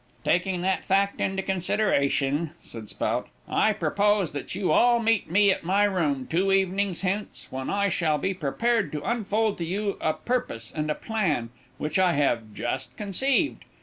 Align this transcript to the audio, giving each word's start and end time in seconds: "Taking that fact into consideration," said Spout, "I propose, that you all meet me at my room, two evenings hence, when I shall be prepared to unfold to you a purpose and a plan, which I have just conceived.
"Taking 0.25 0.63
that 0.63 0.83
fact 0.83 1.21
into 1.21 1.43
consideration," 1.43 2.53
said 2.59 2.89
Spout, 2.89 3.27
"I 3.47 3.71
propose, 3.71 4.31
that 4.31 4.55
you 4.55 4.71
all 4.71 4.99
meet 4.99 5.29
me 5.29 5.51
at 5.51 5.63
my 5.63 5.83
room, 5.83 6.25
two 6.27 6.51
evenings 6.51 7.01
hence, 7.01 7.47
when 7.51 7.69
I 7.69 7.87
shall 7.89 8.17
be 8.17 8.33
prepared 8.33 8.91
to 8.93 9.07
unfold 9.07 9.59
to 9.59 9.63
you 9.63 9.99
a 10.01 10.13
purpose 10.15 10.73
and 10.75 10.89
a 10.89 10.95
plan, 10.95 11.51
which 11.77 11.99
I 11.99 12.13
have 12.13 12.51
just 12.51 12.97
conceived. 12.97 13.63